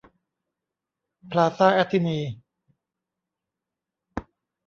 [1.31, 2.19] พลาซ่าแอทธินี